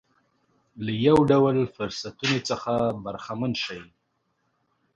له 0.83 0.91
یو 1.07 1.17
ډول 1.31 1.57
فرصتونو 1.75 2.37
څخه 2.49 2.73
برخمن 3.03 3.51
شي. 3.63 3.81